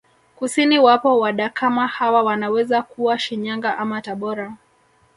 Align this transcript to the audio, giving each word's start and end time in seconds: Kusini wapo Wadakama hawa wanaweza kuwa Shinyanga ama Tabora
Kusini 0.35 0.79
wapo 0.79 1.19
Wadakama 1.19 1.87
hawa 1.87 2.23
wanaweza 2.23 2.81
kuwa 2.81 3.19
Shinyanga 3.19 3.77
ama 3.77 4.01
Tabora 4.01 4.53